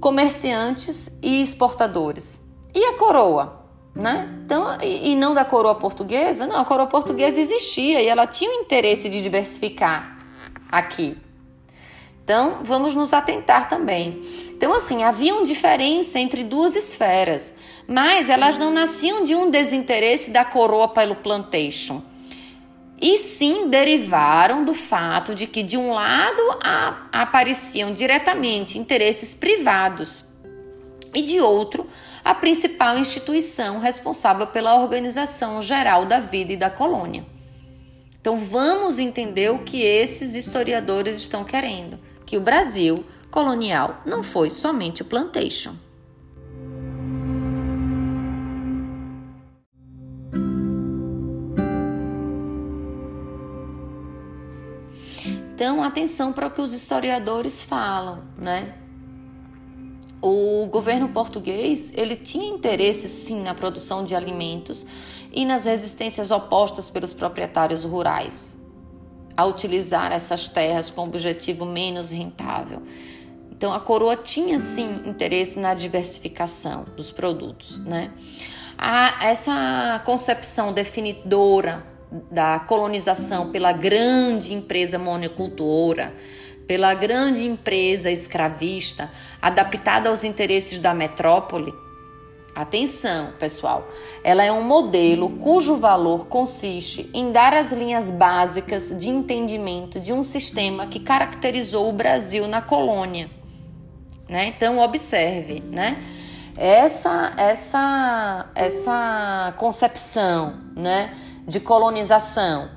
comerciantes 0.00 1.16
e 1.22 1.40
exportadores. 1.40 2.44
E 2.74 2.84
a 2.84 2.94
coroa? 2.94 3.62
Né? 3.94 4.28
Então, 4.44 4.76
e, 4.82 5.12
e 5.12 5.14
não 5.14 5.34
da 5.34 5.44
coroa 5.44 5.76
portuguesa? 5.76 6.48
Não, 6.48 6.56
a 6.56 6.64
coroa 6.64 6.88
portuguesa 6.88 7.40
existia 7.40 8.02
e 8.02 8.08
ela 8.08 8.26
tinha 8.26 8.50
o 8.50 8.54
interesse 8.54 9.08
de 9.08 9.22
diversificar 9.22 10.14
aqui. 10.70 11.16
Então, 12.22 12.60
vamos 12.62 12.94
nos 12.94 13.12
atentar 13.12 13.68
também. 13.68 14.52
Então, 14.56 14.72
assim, 14.72 15.02
havia 15.02 15.34
uma 15.34 15.44
diferença 15.44 16.18
entre 16.18 16.42
duas 16.42 16.74
esferas, 16.74 17.56
mas 17.86 18.30
elas 18.30 18.56
não 18.56 18.70
nasciam 18.70 19.24
de 19.24 19.34
um 19.34 19.50
desinteresse 19.50 20.30
da 20.30 20.44
coroa 20.44 20.88
pelo 20.88 21.16
plantation. 21.16 22.02
E 22.98 23.18
sim 23.18 23.68
derivaram 23.68 24.64
do 24.64 24.72
fato 24.72 25.34
de 25.34 25.46
que, 25.46 25.62
de 25.62 25.76
um 25.76 25.92
lado, 25.92 26.42
apareciam 27.12 27.92
diretamente 27.92 28.78
interesses 28.78 29.34
privados, 29.34 30.24
e 31.14 31.20
de 31.20 31.40
outro, 31.40 31.86
a 32.24 32.34
principal 32.34 32.96
instituição 32.96 33.78
responsável 33.80 34.46
pela 34.46 34.80
organização 34.80 35.60
geral 35.60 36.06
da 36.06 36.20
vida 36.20 36.54
e 36.54 36.56
da 36.56 36.70
colônia. 36.70 37.33
Então 38.24 38.38
vamos 38.38 38.98
entender 38.98 39.50
o 39.50 39.64
que 39.64 39.82
esses 39.82 40.34
historiadores 40.34 41.18
estão 41.18 41.44
querendo, 41.44 41.98
que 42.24 42.38
o 42.38 42.40
Brasil 42.40 43.04
colonial 43.30 44.00
não 44.06 44.22
foi 44.22 44.48
somente 44.48 45.02
o 45.02 45.04
plantation. 45.04 45.74
Então, 55.54 55.84
atenção 55.84 56.32
para 56.32 56.46
o 56.46 56.50
que 56.50 56.62
os 56.62 56.72
historiadores 56.72 57.62
falam, 57.62 58.24
né? 58.38 58.72
O 60.22 60.66
governo 60.68 61.10
português, 61.10 61.92
ele 61.94 62.16
tinha 62.16 62.48
interesse 62.48 63.06
sim 63.06 63.42
na 63.42 63.52
produção 63.52 64.02
de 64.02 64.14
alimentos 64.14 64.86
e 65.34 65.44
nas 65.44 65.64
resistências 65.64 66.30
opostas 66.30 66.88
pelos 66.88 67.12
proprietários 67.12 67.84
rurais 67.84 68.62
a 69.36 69.44
utilizar 69.44 70.12
essas 70.12 70.48
terras 70.48 70.90
com 70.90 71.02
objetivo 71.04 71.66
menos 71.66 72.10
rentável. 72.10 72.82
Então 73.50 73.72
a 73.72 73.80
coroa 73.80 74.16
tinha 74.16 74.58
sim 74.58 75.02
interesse 75.04 75.58
na 75.58 75.74
diversificação 75.74 76.84
dos 76.96 77.10
produtos, 77.10 77.78
né? 77.78 78.12
A, 78.76 79.26
essa 79.26 80.02
concepção 80.04 80.72
definidora 80.72 81.84
da 82.30 82.60
colonização 82.60 83.50
pela 83.50 83.72
grande 83.72 84.52
empresa 84.52 84.98
monocultora, 84.98 86.14
pela 86.66 86.94
grande 86.94 87.46
empresa 87.46 88.10
escravista, 88.10 89.10
adaptada 89.40 90.08
aos 90.08 90.24
interesses 90.24 90.78
da 90.78 90.94
metrópole. 90.94 91.72
Atenção, 92.54 93.32
pessoal, 93.38 93.88
ela 94.22 94.44
é 94.44 94.52
um 94.52 94.62
modelo 94.62 95.30
cujo 95.38 95.76
valor 95.76 96.28
consiste 96.28 97.10
em 97.12 97.32
dar 97.32 97.52
as 97.52 97.72
linhas 97.72 98.10
básicas 98.12 98.96
de 98.96 99.10
entendimento 99.10 99.98
de 99.98 100.12
um 100.12 100.22
sistema 100.22 100.86
que 100.86 101.00
caracterizou 101.00 101.88
o 101.88 101.92
Brasil 101.92 102.46
na 102.46 102.62
colônia. 102.62 103.28
Né? 104.28 104.46
Então, 104.46 104.78
observe, 104.78 105.60
né? 105.68 106.02
Essa, 106.56 107.32
essa, 107.36 108.46
essa 108.54 109.52
concepção, 109.58 110.54
né? 110.76 111.12
de 111.46 111.60
colonização 111.60 112.70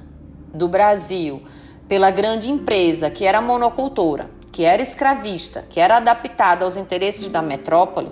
do 0.54 0.68
Brasil 0.68 1.42
pela 1.88 2.12
grande 2.12 2.52
empresa 2.52 3.10
que 3.10 3.26
era 3.26 3.40
monocultora, 3.42 4.30
que 4.52 4.64
era 4.64 4.82
escravista, 4.82 5.64
que 5.70 5.80
era 5.80 5.98
adaptada 5.98 6.66
aos 6.66 6.76
interesses 6.76 7.30
da 7.30 7.42
metrópole, 7.42 8.12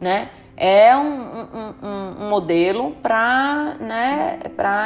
né? 0.00 0.30
É 0.56 0.96
um, 0.96 1.02
um, 1.02 1.74
um, 1.82 2.28
modelo 2.28 2.92
para 3.02 3.76
né, 3.80 4.38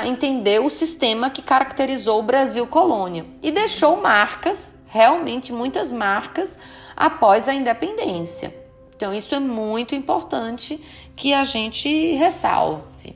entender 0.06 0.60
o 0.60 0.70
sistema 0.70 1.28
que 1.28 1.42
caracterizou 1.42 2.20
o 2.20 2.22
Brasil 2.22 2.66
colônia 2.66 3.26
e 3.42 3.50
deixou 3.50 4.00
marcas, 4.00 4.82
realmente 4.88 5.52
muitas 5.52 5.92
marcas, 5.92 6.58
após 6.96 7.48
a 7.48 7.54
independência. 7.54 8.54
Então, 8.96 9.14
isso 9.14 9.34
é 9.34 9.38
muito 9.38 9.94
importante 9.94 10.80
que 11.14 11.32
a 11.32 11.44
gente 11.44 12.14
ressalve. 12.14 13.14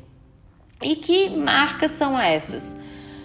E 0.82 0.94
que 0.94 1.30
marcas 1.30 1.90
são 1.92 2.20
essas? 2.20 2.76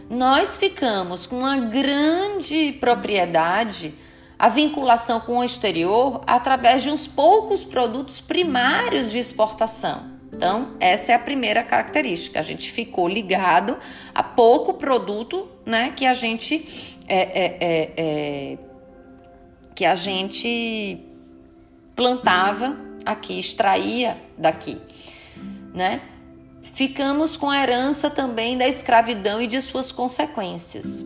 Nós 0.10 0.58
ficamos 0.58 1.28
com 1.28 1.40
uma 1.40 1.58
grande 1.58 2.72
propriedade, 2.80 3.94
a 4.38 4.50
vinculação 4.50 5.20
com 5.20 5.40
o 5.40 5.44
exterior, 5.44 6.22
através 6.28 6.84
de 6.84 6.90
uns 6.90 7.08
poucos 7.08 7.64
produtos 7.64 8.22
primários 8.22 9.12
de 9.12 9.20
exportação. 9.20 10.18
Então, 10.34 10.76
essa 10.80 11.12
é 11.12 11.16
a 11.16 11.20
primeira 11.20 11.64
característica. 11.64 12.40
A 12.40 12.44
gente 12.44 12.72
ficou 12.72 13.08
ligado 13.08 13.78
a 14.14 14.22
pouco 14.22 14.76
produto 14.76 15.48
né, 15.66 15.94
que 15.96 16.06
a 16.06 16.14
gente 16.14 16.96
é, 17.08 17.18
é, 17.18 17.58
é, 17.60 17.94
é 17.98 18.58
que 19.74 19.86
a 19.86 19.96
gente 19.96 21.00
plantava 21.96 22.78
aqui, 23.06 23.40
extraía 23.40 24.18
daqui, 24.38 24.80
né? 25.74 26.02
ficamos 26.74 27.38
com 27.38 27.50
a 27.50 27.62
herança 27.62 28.10
também 28.10 28.58
da 28.58 28.68
escravidão 28.68 29.42
e 29.42 29.48
de 29.48 29.62
suas 29.62 29.92
consequências. 29.92 31.06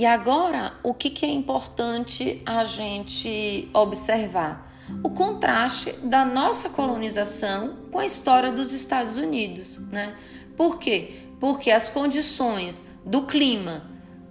E 0.00 0.06
agora, 0.06 0.72
o 0.82 0.94
que, 0.94 1.10
que 1.10 1.26
é 1.26 1.28
importante 1.28 2.40
a 2.46 2.64
gente 2.64 3.68
observar? 3.74 4.72
O 5.04 5.10
contraste 5.10 5.92
da 6.02 6.24
nossa 6.24 6.70
colonização 6.70 7.76
com 7.92 7.98
a 7.98 8.06
história 8.06 8.50
dos 8.50 8.72
Estados 8.72 9.18
Unidos, 9.18 9.78
né? 9.92 10.14
Por 10.56 10.78
quê? 10.78 11.20
porque 11.40 11.70
as 11.70 11.88
condições 11.88 12.86
do 13.04 13.22
clima, 13.22 13.82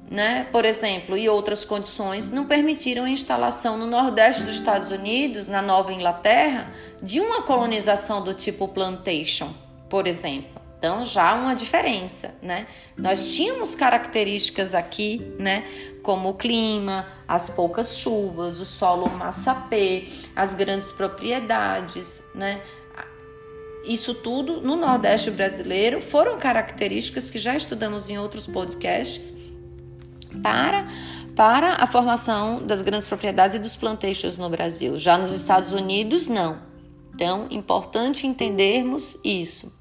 né, 0.10 0.48
por 0.52 0.64
exemplo, 0.64 1.18
e 1.18 1.28
outras 1.28 1.66
condições 1.66 2.30
não 2.30 2.46
permitiram 2.46 3.04
a 3.04 3.10
instalação 3.10 3.78
no 3.78 3.88
Nordeste 3.88 4.44
dos 4.44 4.54
Estados 4.54 4.92
Unidos, 4.92 5.48
na 5.48 5.62
Nova 5.62 5.92
Inglaterra, 5.92 6.72
de 7.02 7.20
uma 7.20 7.42
colonização 7.42 8.24
do 8.24 8.34
tipo 8.34 8.68
plantation, 8.68 9.54
por 9.90 10.06
exemplo. 10.06 10.59
Então 10.80 11.06
já 11.06 11.34
uma 11.34 11.54
diferença, 11.54 12.40
né? 12.42 12.66
Nós 12.98 13.32
tínhamos 13.32 13.76
características 13.76 14.74
aqui, 14.74 15.36
né? 15.38 15.66
Como 16.02 16.30
o 16.30 16.34
clima, 16.34 17.06
as 17.28 17.50
poucas 17.50 17.98
chuvas, 17.98 18.62
o 18.62 18.66
solo 18.66 19.10
massapê, 19.10 20.08
as 20.34 20.54
grandes 20.54 20.90
propriedades, 20.90 22.24
né? 22.34 22.62
Isso 23.84 24.16
tudo 24.16 24.62
no 24.62 24.78
Nordeste 24.78 25.30
brasileiro 25.30 26.02
foram 26.02 26.38
características 26.38 27.30
que 27.30 27.40
já 27.40 27.56
estudamos 27.56 28.10
em 28.10 28.18
outros 28.18 28.48
podcasts 28.48 29.34
para 30.42 30.88
para 31.36 31.76
a 31.76 31.88
formação 31.88 32.66
das 32.66 32.82
grandes 32.82 33.08
propriedades 33.08 33.56
e 33.56 33.60
dos 33.60 33.76
plantations 33.76 34.38
no 34.38 34.50
Brasil. 34.50 34.98
Já 34.98 35.18
nos 35.18 35.32
Estados 35.34 35.72
Unidos, 35.72 36.28
não. 36.28 36.60
Então, 37.14 37.48
importante 37.50 38.28
entendermos 38.28 39.18
isso. 39.24 39.72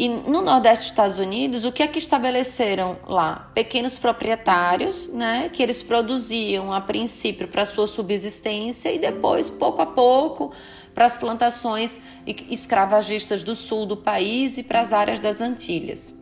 E 0.00 0.08
no 0.08 0.40
Nordeste 0.40 0.78
dos 0.78 0.86
Estados 0.86 1.18
Unidos, 1.18 1.66
o 1.66 1.70
que 1.70 1.82
é 1.82 1.86
que 1.86 1.98
estabeleceram 1.98 2.96
lá? 3.06 3.50
Pequenos 3.52 3.98
proprietários, 3.98 5.08
né, 5.08 5.50
que 5.50 5.62
eles 5.62 5.82
produziam 5.82 6.72
a 6.72 6.80
princípio 6.80 7.46
para 7.46 7.66
sua 7.66 7.86
subsistência 7.86 8.90
e 8.90 8.98
depois, 8.98 9.50
pouco 9.50 9.82
a 9.82 9.84
pouco, 9.84 10.54
para 10.94 11.04
as 11.04 11.18
plantações 11.18 12.00
escravagistas 12.26 13.44
do 13.44 13.54
sul 13.54 13.84
do 13.84 13.94
país 13.94 14.56
e 14.56 14.62
para 14.62 14.80
as 14.80 14.94
áreas 14.94 15.18
das 15.18 15.42
Antilhas. 15.42 16.14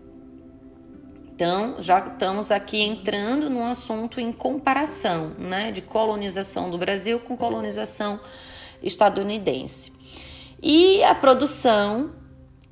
Então, 1.33 1.77
já 1.79 2.01
estamos 2.01 2.51
aqui 2.51 2.83
entrando 2.83 3.49
num 3.49 3.65
assunto 3.65 4.21
em 4.21 4.33
comparação, 4.33 5.37
né, 5.39 5.71
de 5.71 5.83
colonização 5.83 6.69
do 6.69 6.79
Brasil 6.79 7.21
com 7.21 7.37
colonização 7.37 8.19
estadunidense. 8.83 9.93
E 10.61 11.01
a 11.05 11.15
produção 11.15 12.18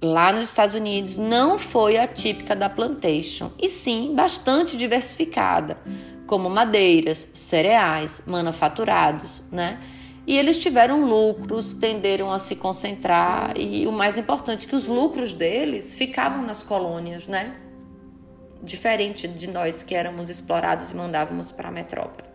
lá 0.03 0.33
nos 0.33 0.45
Estados 0.45 0.75
Unidos 0.75 1.19
não 1.19 1.59
foi 1.59 1.97
a 1.97 2.07
típica 2.07 2.55
da 2.55 2.69
plantation, 2.69 3.51
e 3.59 3.69
sim 3.69 4.15
bastante 4.15 4.77
diversificada, 4.77 5.79
como 6.27 6.51
madeiras, 6.51 7.29
cereais, 7.33 8.25
manufaturados, 8.27 9.43
né? 9.51 9.79
e 10.27 10.37
eles 10.37 10.59
tiveram 10.59 11.05
lucros, 11.05 11.73
tenderam 11.73 12.33
a 12.33 12.39
se 12.39 12.57
concentrar 12.57 13.57
e 13.57 13.87
o 13.87 13.93
mais 13.93 14.19
importante 14.19 14.67
que 14.67 14.75
os 14.75 14.89
lucros 14.89 15.33
deles 15.33 15.95
ficavam 15.95 16.43
nas 16.43 16.65
colônias, 16.65 17.29
né? 17.29 17.55
Diferente 18.61 19.29
de 19.29 19.47
nós 19.47 19.85
que 19.85 19.95
éramos 19.95 20.29
explorados 20.29 20.91
e 20.91 20.97
mandávamos 20.97 21.53
para 21.53 21.69
a 21.69 21.71
metrópole. 21.71 22.27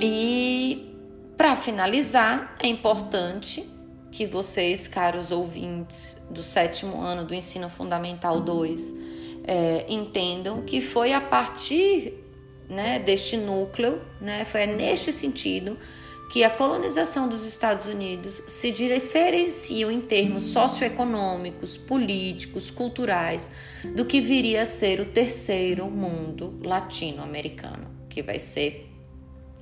E 0.00 0.92
para 1.36 1.54
finalizar, 1.54 2.56
é 2.60 2.66
importante 2.66 3.64
que 4.12 4.26
vocês, 4.26 4.86
caros 4.86 5.32
ouvintes 5.32 6.18
do 6.30 6.42
sétimo 6.42 7.00
ano 7.00 7.24
do 7.24 7.34
Ensino 7.34 7.68
Fundamental 7.70 8.40
2, 8.40 8.94
é, 9.44 9.86
entendam 9.88 10.62
que 10.62 10.82
foi 10.82 11.14
a 11.14 11.20
partir 11.20 12.22
né, 12.68 12.98
deste 12.98 13.38
núcleo, 13.38 14.00
né, 14.20 14.44
foi 14.44 14.66
neste 14.66 15.12
sentido 15.12 15.78
que 16.30 16.44
a 16.44 16.50
colonização 16.50 17.28
dos 17.28 17.44
Estados 17.44 17.86
Unidos 17.86 18.42
se 18.46 18.70
diferenciam 18.70 19.90
em 19.90 20.00
termos 20.00 20.44
socioeconômicos, 20.44 21.76
políticos, 21.76 22.70
culturais 22.70 23.50
do 23.94 24.04
que 24.06 24.20
viria 24.20 24.62
a 24.62 24.66
ser 24.66 25.00
o 25.00 25.06
terceiro 25.06 25.90
mundo 25.90 26.58
latino-americano, 26.62 27.90
que 28.08 28.22
vai 28.22 28.38
ser 28.38 28.90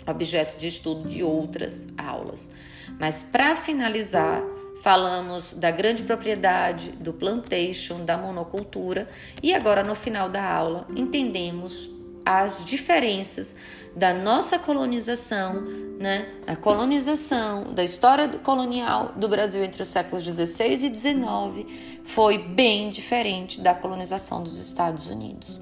objeto 0.07 0.59
de 0.59 0.69
estudo 0.69 1.09
de 1.09 1.25
outras 1.25 1.89
aulas. 1.99 2.53
Mas 2.98 3.22
para 3.22 3.55
finalizar, 3.57 4.42
falamos 4.83 5.53
da 5.53 5.70
grande 5.70 6.03
propriedade, 6.03 6.92
do 6.92 7.12
plantation, 7.12 8.05
da 8.05 8.16
monocultura 8.16 9.09
e 9.42 9.55
agora 9.55 9.83
no 9.83 9.94
final 9.94 10.29
da 10.29 10.42
aula 10.42 10.87
entendemos 10.96 11.90
as 12.24 12.64
diferenças 12.64 13.57
da 13.94 14.14
nossa 14.14 14.59
colonização, 14.59 15.62
né, 15.98 16.29
a 16.46 16.55
colonização, 16.55 17.72
da 17.74 17.83
história 17.83 18.29
colonial 18.38 19.12
do 19.16 19.29
Brasil 19.29 19.62
entre 19.64 19.83
os 19.83 19.88
séculos 19.88 20.24
16 20.24 20.83
e 20.83 20.90
19 20.90 22.00
foi 22.05 22.38
bem 22.38 22.88
diferente 22.90 23.61
da 23.61 23.74
colonização 23.74 24.42
dos 24.42 24.59
Estados 24.59 25.09
Unidos. 25.09 25.61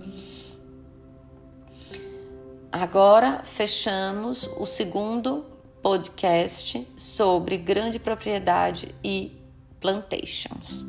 Agora 2.70 3.42
fechamos 3.44 4.48
o 4.58 4.66
segundo 4.66 5.44
podcast 5.88 6.86
sobre 6.98 7.56
grande 7.56 7.98
propriedade 7.98 8.94
e 9.02 9.32
plantations. 9.80 10.84